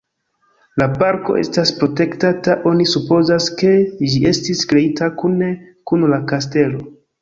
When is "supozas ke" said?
2.95-3.77